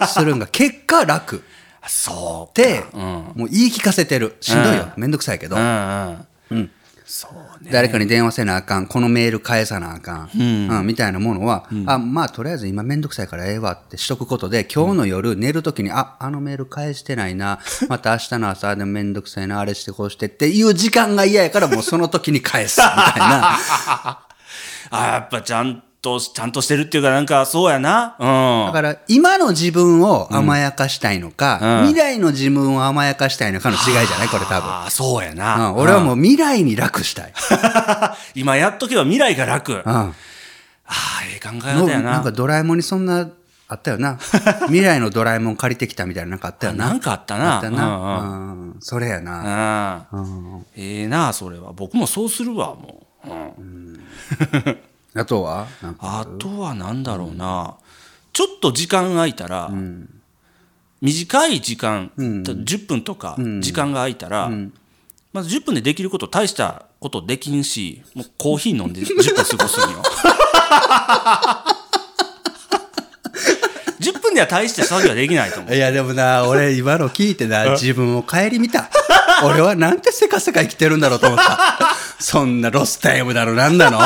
[0.07, 1.43] するんが結果楽。
[1.83, 3.01] あそうで、うん。
[3.01, 4.37] もう言い聞かせてる。
[4.39, 4.87] しんどいよ。
[4.95, 5.57] めんどくさいけど。
[5.57, 6.27] うんうん。
[6.51, 6.71] うん。
[7.05, 7.69] そうね。
[7.71, 10.87] 誰かに電話せなあかん、このメール返さなあかん、うん。
[10.87, 23.57] みたいなものは、あ、まあ、とりあえず今めんどくさいからええわってしとくことで、今日の夜寝るときに、あ、あのメール返してないな、 また明日の朝でもめんどくさいな、あれしてこうしてっていう時間が嫌やから、もうその時に返す、みたいな。
[24.89, 28.15] あやっぱちゃんとちゃんとしてるっていうかなんかそうやな。
[28.19, 28.65] うん。
[28.67, 31.87] だから、今の自分を甘やかしたいのか、うん。
[31.87, 34.27] 未来の自分を甘やかしたいのかの違いじゃない？
[34.27, 34.69] これ多分。
[34.69, 37.33] ああそうやうな、ん、俺はもう未来に楽したい。
[38.35, 40.09] 今やっとけば未来が楽、あうん。
[40.09, 40.13] あ
[41.31, 42.11] ええ考えの方やな。
[42.11, 43.29] なんかドラえもんにそんな、
[43.69, 44.17] あったよな。
[44.67, 46.87] 未来のドラえもん借りてきたみたいななんかあったよな。
[46.89, 47.55] なんかあったな。
[47.55, 47.85] あったな。
[47.87, 48.75] うんうん。
[48.81, 50.05] それやな。
[50.11, 50.53] うん。
[50.53, 50.65] うん。
[50.75, 51.71] ええなそれは。
[51.73, 53.99] 僕もそうするわもう、うん
[55.15, 55.67] あとは？
[55.99, 57.75] あとはなんだろうな、
[58.31, 59.69] ちょっと時間空いたら、
[61.01, 64.49] 短い時間、10分とか時間が空いたら、
[65.31, 70.01] まず10分でできること大したことできんしもうコーヒー飲んで 10分過ごすんよ。
[73.99, 75.75] 10分では大した作業はできないと思う。
[75.75, 78.89] いやでもな、俺今の聞いてな、自分を顧みた。
[79.43, 81.95] 俺はなんてせかせか生きてるんだろうと思った。
[82.19, 83.99] そんなロスタイムだろ、なんだの？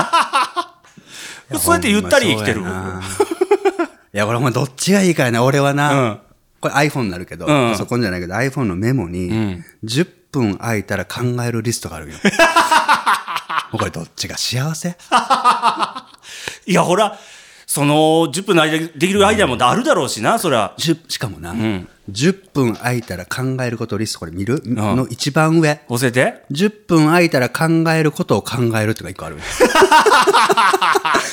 [1.55, 2.61] そうやってゆったり生きてる。
[2.61, 2.63] い
[4.17, 5.93] や、俺ほんまどっちがいいかやな、俺はな。
[5.93, 6.19] うん。
[6.59, 7.47] これ iPhone になるけど、ん。
[7.47, 12.15] パソコンじゃないけど iPhone のメモに、10分空いたら考えるリストがあるよ。
[13.71, 14.97] これどっちが幸せ？
[16.65, 17.17] いやほら
[17.65, 17.95] その
[18.31, 21.53] 10分の間でできる間もあるだろうしなそりゃ10しかもな、
[22.09, 25.81] 10分空いたら考えることリストこれ見る、の一番上。
[25.89, 29.37] 教えて10分空いたら考えることを考えるってのが1個ある。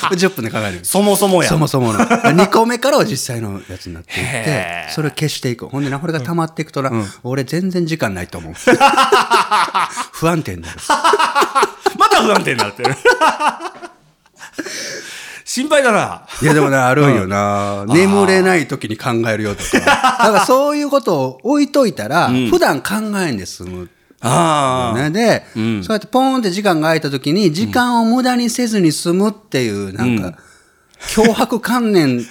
[0.07, 0.79] これ10分で考える。
[0.83, 1.99] そもそもやそもそもの。
[1.99, 5.67] 2個目からは実際のやつになっていってそれを消していく。
[5.67, 6.91] ほんでな、これが溜まっていくとな、
[7.23, 8.53] 俺全然時間ないと思う。
[10.11, 10.79] 不安定になる。
[11.97, 12.95] また不安定になってる
[15.55, 16.27] 心配だな。
[16.41, 17.85] いやでもね、あるんよな。
[17.87, 19.79] 眠れない時に考えるよとか。
[19.79, 23.89] だからそういうことを置いといたら、普段考えんで済む。
[24.19, 24.99] ああ。
[24.99, 30.37] ね、で、うんそうやってポーンって時間が空いた時に、時間を無駄にせずに済むっていう、なんか、
[31.15, 32.25] 脅迫観念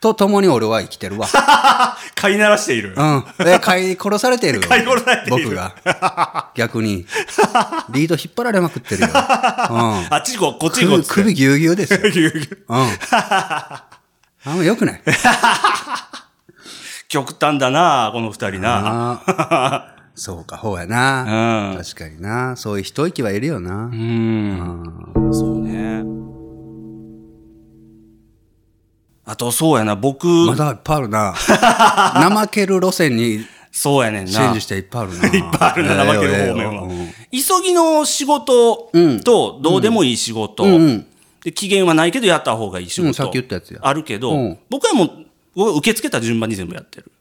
[0.00, 1.26] とともに俺は生きてるわ。
[2.14, 2.94] 飼いならしている。
[2.96, 3.24] うん。
[3.44, 4.60] で、飼い殺されてる。
[4.60, 6.50] 飼い殺されている僕が。
[6.54, 7.04] 逆に。
[7.90, 9.08] リード引っ張られまくってるよ。
[9.08, 9.14] うん。
[9.14, 11.98] あっち行こう、こっち行こうっ首、ぎゅうぎゅうですよ。
[12.10, 12.78] ぎゅうぎゅううん。
[12.80, 13.88] あ
[14.46, 15.02] んま良くない。
[17.08, 19.94] 極端だな、この二人な。
[20.14, 21.72] そうか、ほうやな。
[21.72, 22.56] うん確かにな。
[22.56, 23.84] そういう一息はいるよな。
[23.84, 24.82] うん。
[25.32, 26.27] そうね。
[29.30, 31.34] あと、そうやな、僕、まだいっぱいあるな。
[31.36, 34.32] 怠ける路線にそうやねんな。
[34.32, 35.26] チェンジしていっぱいあるな。
[35.26, 36.88] いっぱいあるな、怠ける方面は。
[37.30, 38.90] 急ぎの仕事
[39.22, 40.64] と、どうでもいい仕事、
[41.44, 45.04] で期限はないけどやった方がいい仕事、うんさっき言ったやつやあるけど、うん僕はも
[45.56, 47.12] う、受け付けた順番に全部やってる。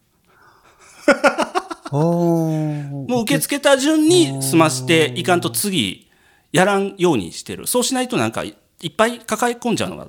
[1.92, 6.08] もう受け付けた順に済ましていかんと次、
[6.54, 7.68] やらんようにしてる。
[7.68, 10.08] そうしないとなんかいいっぱい抱え込んじゃうのが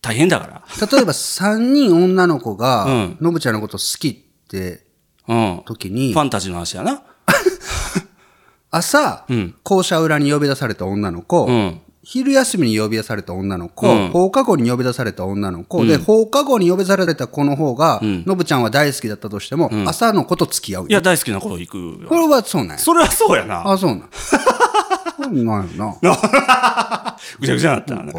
[0.00, 0.86] 大変だから。
[0.86, 4.84] 例えば3人女の子がうん、のぶちゃんのこと好きって
[5.26, 5.62] うん。
[5.66, 7.02] 時にフ、ァンタジーの話やな。
[8.70, 11.80] 朝うん、校舎裏に呼び出された女の子、うん。
[12.02, 22.28] 昼休みに呼び出された女の子、うん放課後に呼び出された女の子、で、放課後に呼び出された子の方が、のぶちゃんは大好きだったとしても、朝の子と付き合うよいや、大好きなこと行くこよ。
[22.28, 23.70] れはそうなんやそれはそうやな。
[23.70, 24.08] あ、そうなん。
[25.20, 25.96] そうなんやな。
[27.40, 28.12] ぐちゃぐちゃになったな。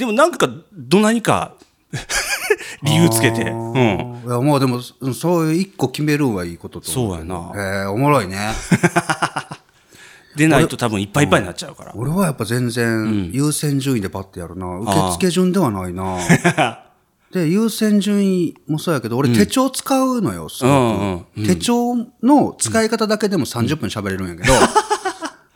[0.00, 1.56] でもなんか、ど何か、
[2.82, 3.42] 理由つけて。
[3.42, 4.22] うん。
[4.24, 8.38] いや、もうでも、うんそういう一個決めるんはいいことと思そうやなえー、おもろいね。
[10.36, 11.92] でないと多分いっぱいいっぱいになっちゃうから。
[11.96, 14.78] 俺はやっぱ全然優先順位でパッてやるな。
[14.78, 16.16] 受付順ではないな。
[17.30, 24.52] で、優先順位もそうやけど、俺手帳使うのよ、すごくうんうん手帳の使い方だけでも30分喋れるんやけど、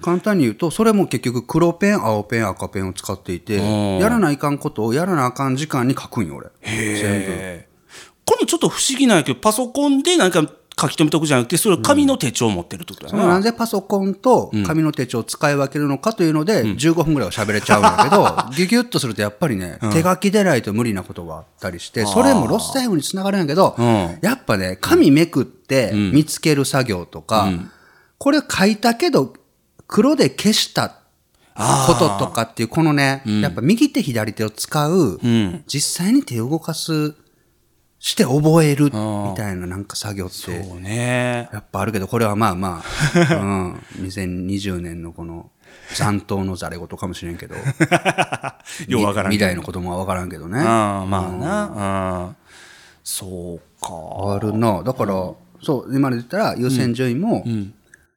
[0.05, 3.99] 簡単に言うと、それも結局黒ペン、青ペン、赤ペンを使っていて、ん。
[3.99, 6.49] やらないかんことをやらなあかん時間に書くんよ、俺。
[6.63, 7.65] 全部。
[8.27, 10.47] これもちょっと不思議なんやけど、パソコンでなんか
[10.79, 13.41] 書き留めとくじゃなくて、それを紙の手帳を持ってるってことそのなやな。
[13.41, 24.19] ぜパソコンと紙の手帳を使い分けるのかというので、15分ぐらいは喋れちゃうんだけど、 ギュギュッとするとやっぱりね、手書きでないと無理なことがあったりして、それもロスタイムにつながるんやけど、ん。
[24.21, 27.49] やっぱね、紙めくって見つける作業とか、
[28.19, 29.33] これ書いたけど、
[29.87, 37.15] 黒で消したこととかっていう、このね、やっぱ右手左手を使う、ん実際に手を動かす、
[38.05, 38.91] して覚えるみ
[39.35, 41.49] たいななんか作業って、そうね。
[41.55, 45.51] やっぱあるけど、これはまあまあ、 うん、2020年のこの
[45.95, 47.55] 残党のざれ言かもしれんけど、
[48.89, 50.61] ようわからん未来の子供はわからんけどね。
[50.61, 52.27] ああ、まあな。
[52.27, 52.37] うん。
[53.03, 54.35] そうか。
[54.35, 54.83] あるな。
[54.83, 55.15] だから、
[55.63, 57.43] そう、今まで言ったら優先順位も、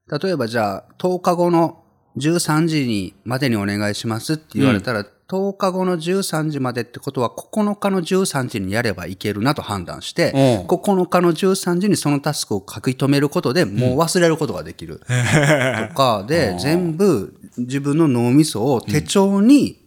[0.10, 1.84] 例えばじゃあ、10日後の
[2.18, 10.68] 13時にまでにお願いしますって言われたら、10日後の13時までってことは、9日の13時にやればいけるなと判断して、うん。
[10.68, 15.02] 9日の13時にそのタスクを書き留めることでもう忘れることができる。
[15.90, 19.86] とかで、全部自分の脳みそを手帳に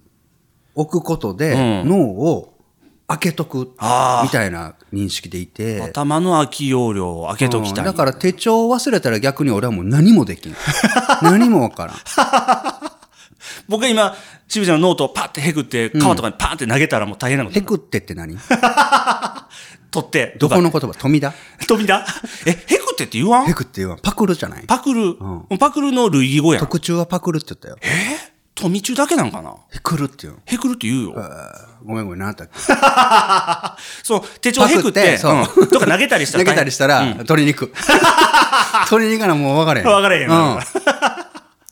[0.75, 2.55] 置くことで、脳を
[3.11, 3.73] 開けとく
[4.23, 5.83] みたいな認識でいて。
[5.83, 7.85] 頭の空き容量を開けときたい。
[7.85, 10.55] うんだから手帳を忘れたら逆に俺はもう何もできん。
[11.23, 11.97] 何もわからん。
[13.69, 14.15] 僕が今、
[14.49, 17.75] ちびちゃんのノートをパッてへくって、川とかにパーンって投げたらもう大変なことになる。
[17.75, 18.37] ヘクってって何？
[19.91, 20.95] 取って、どこの言葉？
[20.97, 21.35] 富田？
[21.67, 22.07] 飛びだ
[22.47, 23.47] え、へくってって言わん？
[23.47, 23.99] ヘクって言うわ。
[24.01, 25.17] パクルじゃないパクル、
[25.59, 26.63] パクルの類義語やん。
[26.63, 27.77] 特注はパクルって言ったよ。
[28.61, 29.55] 富中だけなんかな？
[29.71, 30.41] ヘクルって言うの？
[30.47, 31.15] へくるって言うよ。
[31.85, 32.55] ごめんごめん、何だっけ？
[34.05, 36.51] そう、手帳へくって、そううんとか投げたりした 投ら。
[36.53, 37.73] げたりしたら、取りに行く。
[38.91, 39.87] 取りに行かなもう分からへん。
[39.87, 40.61] 分からへんようん。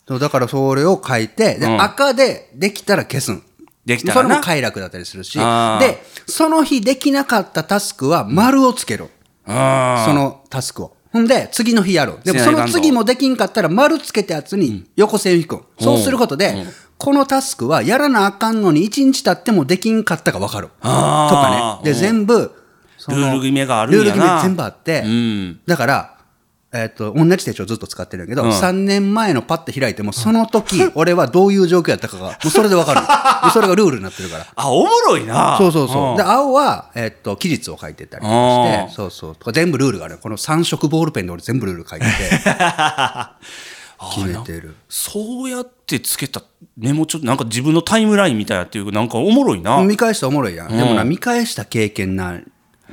[0.09, 3.43] そうだからそれを書いて、赤でできたら消すん。
[3.85, 5.39] できたらなそれも快楽だったりするし。
[5.39, 9.09] で、その日できなかったタスクは丸をつける。
[9.47, 10.95] あそのタスクを。
[11.13, 12.15] ほんで、次の日やる。
[12.25, 15.63] でもその次もできんかったら丸つけたやつに横線引く。
[15.81, 16.67] そうすることで、
[16.99, 20.69] このタスクはやらなあかんのに1日経ってもできんかったか分かる。
[20.83, 21.91] とかね。
[21.91, 22.53] で、全部、
[23.09, 25.61] ルール決めがあるんやなルール決め全部あって、うん。
[25.67, 26.18] だから、
[26.71, 33.01] えっ、と、同じ手帳ずっと使ってるんやけど、3年前のパッて開いても、その時、 俺はどういう状況やったかが、もうそれでわかる。
[33.43, 34.47] もうそれがルールになってるから。
[34.55, 35.57] あ、おもろいな。
[35.57, 36.15] そうそうそう。
[36.15, 39.37] んで、青は、えっ、と、期日を書いてたりとかして、そうそう。
[39.37, 40.19] とか全部ルールがある。
[40.19, 42.13] この3色ボールペンで俺全部ルール書いてて。
[44.15, 44.77] 決めてる。
[44.89, 46.43] そうやってつけた
[46.77, 50.69] メモ帳なんか自分のタイムラインみたいなっていうなんかおもろいな、見返したらおもろいやん。
[50.69, 52.39] でもな、見返した経験な、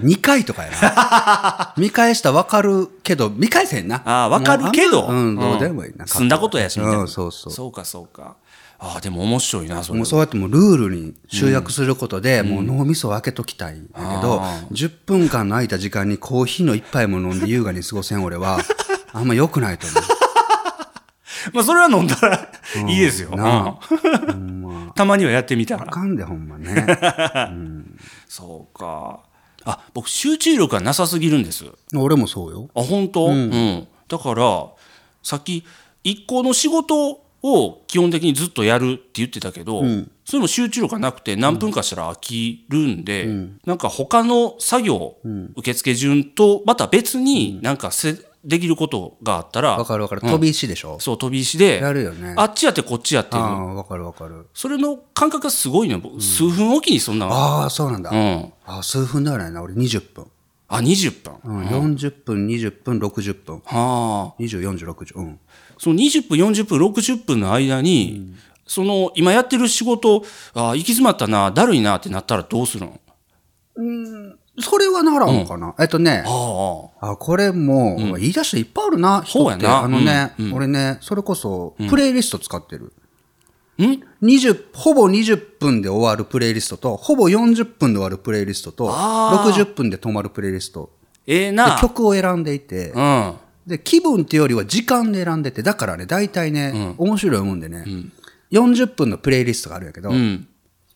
[0.01, 1.73] 2回とかやな。
[1.77, 4.01] 見返したら分かるけど、見返せへんな。
[4.05, 5.03] ああ分かるけど。
[5.03, 6.05] もうあんどうでもいいな。
[6.05, 7.53] 済んだことやしみたいな、うん、そうそう。
[7.53, 8.36] そうかそうか。
[8.77, 9.97] ああでも面白いなそれ。
[9.97, 18.60] もうそうやってもうルールに集約することで、もう脳みそを開けときたいんだけど、10分間の空いた時間にコーヒーの一杯も飲んで優雅に過ごせん俺は、
[19.13, 20.03] あんま良くないと思う。
[21.53, 22.49] まあそれは飲んだら
[22.89, 23.77] いいですよ、な
[24.27, 24.91] うん。
[24.93, 25.84] たまにはやってみたら。
[25.84, 26.86] あかんでほんまね。
[28.27, 29.19] そうか
[29.65, 31.65] あ僕集中力がなさすぎるんです。
[31.95, 32.69] 俺もそうよ。
[32.75, 33.88] あ本当、うん。
[34.08, 34.67] だから
[35.23, 35.65] さっき
[36.04, 39.84] 一個の仕事を基本的にずっとやるって言ってたけど、
[40.23, 43.28] それも集中力がなくて何分かしたら飽きるんで、
[43.65, 45.17] なんか他の作業、
[45.56, 50.21] 受付順とまた別になんかせできることがあったら、わかるわかる。
[50.21, 52.36] 飛び石でしょ、そう飛び石でやるよね。
[52.38, 54.47] あっちやってこっちやっていうああ、わかるわかる。
[54.53, 58.12] それの感覚がすごいの、僕数分おきにそんなああ、そうなんだ。
[58.12, 59.62] うんあ数分ではないな。
[59.62, 60.27] 俺20分。
[60.67, 63.62] あ20分、うん、40分、20分、60分。
[63.65, 65.15] はあ20、40、60。
[65.17, 65.39] うん。
[65.77, 68.34] その20分40分60分の間に、
[68.67, 72.99] その今やってる仕事あ行き詰まったなだるいなってなったらどうするの？
[74.59, 79.67] それはならんのかな、えっとね、ああ、これも、言い出していっぱいあるな、人って。
[79.67, 82.93] あのね、うん俺ね、それこそ、プレイリスト使ってる。
[83.77, 90.89] あん？20、ほぼ20分で終わるプレイリストと、ほぼ40分で終わるプレイリストと、あー60分で止まるプレイリスト。
[91.25, 91.77] でええな。
[91.81, 93.33] 曲を選んでいて、うん。
[93.67, 97.83] で、気分っていうよりは時間で選んでて、だからね、大体ね、面白いもんでね、
[98.51, 100.47] 40分のプレイリストがあるんやけど、うん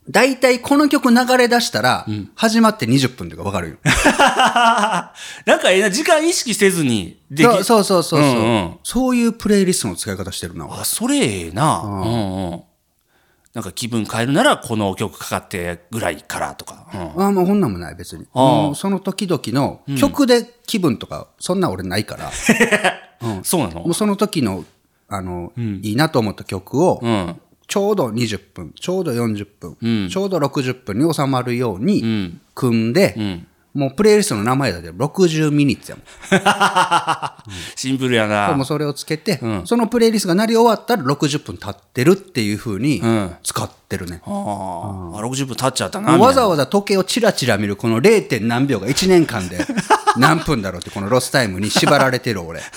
[0.10, 3.78] 大体この曲流れ出したら、始まって20分とかわかるよ。
[5.46, 8.80] なんかええな時間意識せずにできそうそうそうそう、うんうん。
[8.84, 10.66] そういうプレイリストの使い方してるな。
[10.66, 10.80] 俺。
[10.80, 11.82] あそれええな。
[11.84, 12.52] うん。
[12.52, 12.62] うん
[13.52, 17.26] なんか気分変えるならこの曲かかってぐらいからとか、うん。
[17.26, 18.26] あもうこんなんもない、別に。
[18.32, 22.32] もうその時々の曲で気分とか、そんな俺ないから、
[23.44, 23.82] そうなの？
[23.82, 24.66] もうその時の、
[25.08, 33.16] あの、いいなと思った曲を、うんちょうど20分、ちょうど40分、ちょうど60分に収まるように組んで、
[33.80, 36.06] もうプレイリストの名前だけど60 minutes やもん。
[37.76, 44.22] シンプルやなもうそれをつけて、そのプレイリストが鳴り終わったら60分経ってるっていう風にん使ってるね。
[44.26, 48.28] ああ60分経っちゃったなわざわざ時計をチラチラ見るこの 0.
[48.28, 49.66] 点何秒が1年間で
[50.18, 52.62] 何分だろうってこのロスタイムに縛られてる俺。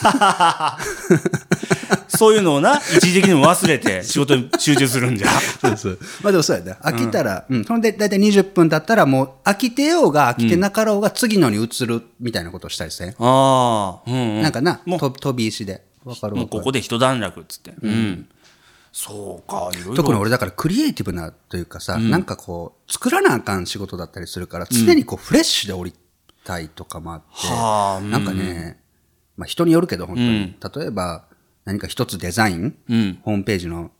[2.22, 5.28] そういうのをな、一時的にも忘れて 仕事に集中するんじゃ。
[5.60, 5.98] そうそう。
[6.22, 6.76] まあでもそうやね。
[6.82, 14.42] 飽きたら、うん、そんで大体20分経ったらもう飽きてようが飽きてなかろうが次のに移るみたいなことをしたりして、ああ、うん、うん。
[14.42, 15.84] なんかな、もうと飛び石で。
[16.04, 16.36] わかる？
[16.36, 16.60] もうこ。
[16.60, 17.74] こで一段落っつって。
[17.80, 18.28] うん。
[18.92, 19.94] そうか、いろいろ。
[19.94, 25.94] 特に俺だからクリエイティブなというかさ、なんかこう、作らなあかん仕事だったりするから、常にこうフレッシュで降り
[26.44, 28.78] たいとかもあって、はあうんなんかね、
[29.36, 31.24] まあ人によるけど本当に、例えば
[31.64, 33.18] 何か一つデザイン、うん。
[33.22, 33.90] ホームページの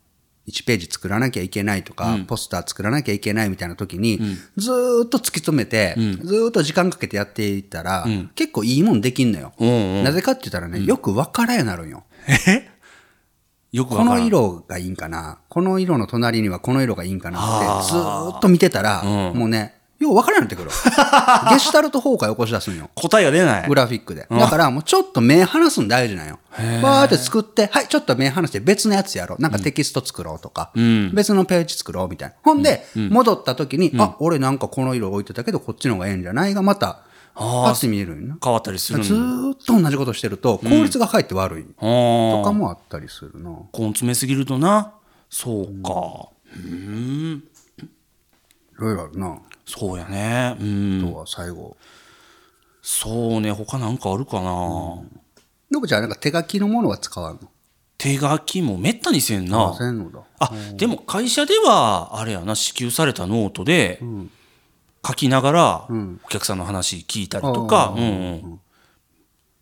[0.48, 4.20] 1ページ作らなきゃいけないとか、ポスター作らなきゃいけないみたいな時に、
[4.56, 9.52] ずーっと突き詰めて、ずーっと時間かけてやっていったら、結構いいもんできんのよ。
[9.58, 10.04] うんうん。
[10.04, 12.04] なぜかって言ったらね、よく分からんようになるんよ。
[12.26, 12.32] こ
[13.72, 14.20] よくわからん。
[14.20, 15.38] の色がいいんかな。
[15.48, 20.68] この色の隣にはこの色がいいんかなってずーっと見てたら、もうね、よう分からなってくる。
[21.50, 22.90] ゲシュタルト崩壊起こし出すんよ。
[22.94, 23.68] 答えが出ない。
[23.68, 24.26] グラフィックで。
[24.30, 26.38] だからもうちょっと目離すの大事なんよ。
[26.82, 29.42] バーって作って、はい、ちょっと目離して別のやつやろう。
[29.42, 30.70] なんかテキスト作ろうとか、
[31.12, 32.34] 別のページ作ろうみたいな。
[32.42, 36.54] ほんで、戻った時に、あ、俺なんかこの色置いてたけどこっちの方がええんじゃない？
[36.54, 37.00] がまた、
[37.34, 38.36] パッて見えるな。
[38.42, 43.50] 変わったりするんずーっと同じことしてると効率が入って悪いあーとかもあったりするな。
[43.72, 44.92] 根詰めすぎるとな。
[45.30, 46.28] そうか。
[48.78, 49.38] いろいろあるな。
[49.66, 50.56] そうやね。
[50.60, 51.04] うん。
[51.04, 51.76] あとは最後。
[52.82, 53.52] そうね。
[53.52, 54.50] 他なんかあるかな？
[54.50, 57.48] のぶちゃんなんか手書きのものは使わんの？
[57.96, 59.76] 手書きもめったにせんな。
[59.78, 60.20] せんのだ。
[60.40, 64.02] あ、でも会社では、あれやな、支給されたノートで、
[65.06, 65.88] 書きながら、
[66.24, 68.06] お客さんの話聞いたりとか、うんう
[68.54, 68.60] ん。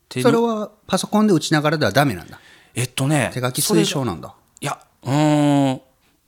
[0.09, 2.41] 手それはパソコンで打ちながらではダメなんだ。
[2.75, 4.35] えっとね、手書き推奨なんだ。
[4.63, 5.81] いや、うーん、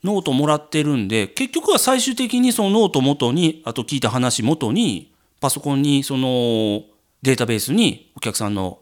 [0.04, 6.82] ノートもらってるんで、結局は最終的にそのノート元に、あと聞いた話元に、パソコンにその
[7.22, 8.78] データベースにお客さんの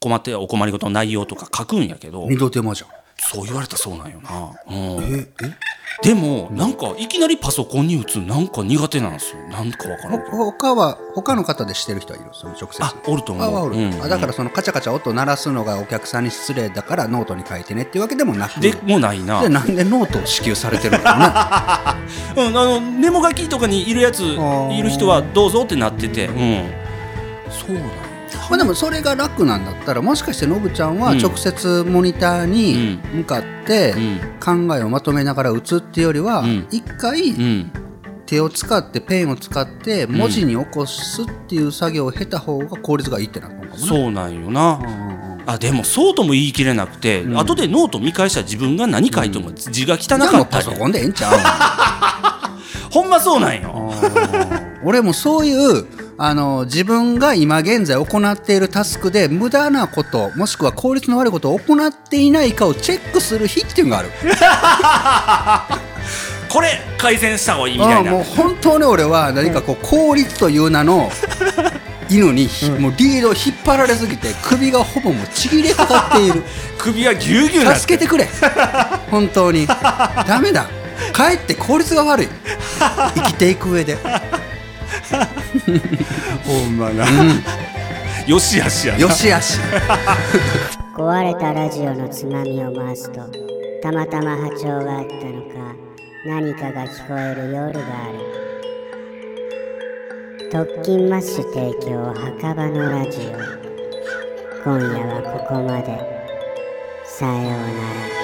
[0.00, 2.90] 困ってお困りごとの内容とか書くんやけど、二度手間じゃん。
[3.18, 4.52] そう言われたらそうなんよな。
[4.68, 5.56] うん、え、え？
[6.02, 9.42] でもなんかいきなりパソコンに打つなんか苦手なんですよ。
[9.48, 10.36] なんかわからんけど。
[10.36, 12.82] ほ他は他の方でしてる人はいるその直接。
[12.82, 13.56] あおると思う。
[13.56, 13.76] あおる。
[13.76, 14.02] うん。
[14.02, 18.60] あだからそのカチャカチャ音鳴らすのがお客さんに失礼だからノートに書いてねっていうわけでもなく。
[18.60, 19.42] でもないな。
[19.42, 21.96] でなんでノートを支給されてるのか
[22.36, 24.78] ね うん、あのメモ書きとかにいるやつー。
[24.78, 26.70] いる人はどうぞってなってて、うん、
[27.50, 27.80] そうな。
[27.80, 28.13] んや
[28.50, 31.18] まあでもそれが楽なんだったらもしかしてのぶちゃんはうん。
[31.18, 34.68] 直接モニターに向かってうん。
[34.68, 36.66] 考えをまとめながら打つっていうよりはうん。
[36.70, 37.72] 一回うん。
[38.26, 43.78] 手を使ってペンを使って文字に起こすっていう作業を経た方が効率がいいってなったのかもね。
[43.86, 45.44] そうなんよな、うんうんうん。
[45.46, 47.38] あでもそうとも言い切れなくて、ん。
[47.38, 51.28] 後でノート見返したら自分が何書いても字が汚かったり、うパソコンでええんちゃ
[52.90, 55.84] ほんまそうなんよ、う俺もそういう
[56.16, 64.10] あの自分が今現在行っているタスクで無駄なこともしくは効率の悪いことを行っていないかをチェックする日っていうのがある。
[66.48, 68.12] これ改善した方がいいみたいな。
[68.12, 71.10] もう本当に俺は何かこう効率という名の
[72.08, 72.48] 犬に、
[72.78, 76.44] もうリードを引っ張られすぎて首がほぼもうちぎれかかっている。
[76.78, 78.28] 首がぎゅうぎゅう助けてくれ。
[79.10, 79.66] 本当に。
[79.66, 80.68] ダメだ。
[81.12, 82.28] かえって効率が悪い。
[83.16, 83.98] 生きていく上で
[86.44, 87.04] ほんまな、
[88.26, 89.00] よしあしやな。
[89.00, 89.58] よしあし。
[90.96, 93.20] 壊れたラジオのつまみを回すと
[93.82, 95.74] たまたま波長があったのか
[96.26, 98.18] 何かが聞こえる夜がある。
[100.50, 103.32] 特勤マッシュ提供墓場のラジオ。
[104.64, 106.14] 今夜はここまで。
[107.04, 108.23] さようなら